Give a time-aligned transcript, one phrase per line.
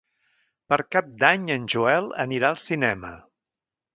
[0.71, 3.15] Per Cap d'Any en Joel anirà al cinema.